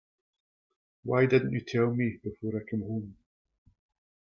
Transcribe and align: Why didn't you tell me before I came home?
Why 1.03 1.27
didn't 1.27 1.51
you 1.53 1.61
tell 1.63 1.93
me 1.93 2.17
before 2.23 2.59
I 2.59 2.65
came 2.67 2.81
home? 2.81 3.17